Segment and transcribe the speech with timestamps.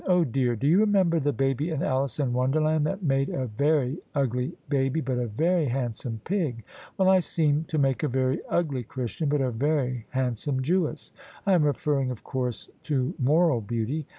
[0.07, 3.45] "Oh, dear I Do you remember the baby in Alice in Wonderland that made a
[3.45, 6.63] very ugly baby but a very handsome pig?
[6.97, 11.11] Well, I seem to make a very ugly Christian but a very handsome Jewess:
[11.45, 14.07] I am referring of course to moral beauty.